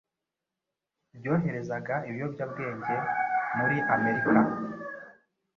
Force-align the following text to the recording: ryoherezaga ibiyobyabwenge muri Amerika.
ryoherezaga 1.17 1.95
ibiyobyabwenge 2.09 2.95
muri 3.57 3.77
Amerika. 3.95 4.31